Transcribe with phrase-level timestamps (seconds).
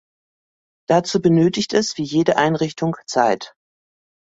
[0.89, 3.53] Dazu benötigt es wie jede Einrichtung Zeit.